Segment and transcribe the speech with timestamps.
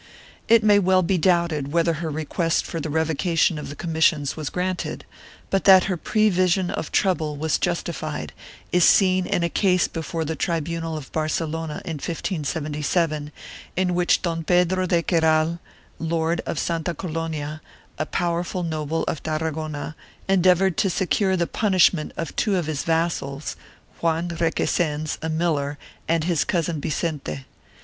[0.47, 4.35] 2 It may well be doubted whether her request for the revocation of the commissions
[4.35, 5.05] was granted,
[5.51, 8.33] but that her prevision of trouble was justified
[8.71, 13.31] is seen in a case before the tribunal of Barcelona, in 1577,
[13.75, 15.59] in which Don Pedro de Queral,
[15.99, 17.61] lord of Santa Coloma,
[17.99, 19.95] a powerful noble of Tarragona,
[20.27, 23.55] endeavored to secure the punishment of two of his vassals,
[23.99, 25.77] Juan Requesens, a miller,
[26.07, 27.45] and his cousin Vicente.